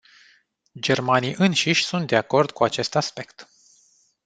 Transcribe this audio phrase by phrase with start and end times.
[0.79, 3.49] Germanii înșiși sunt de acord cu acest aspect.